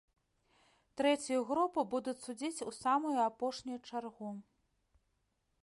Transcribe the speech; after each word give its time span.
Трэцюю 1.01 1.41
групу 1.49 1.83
будуць 1.91 2.17
судзіць 2.27 2.63
у 2.71 2.73
самую 2.79 3.13
апошнюю 3.27 3.77
чаргу. 3.89 4.31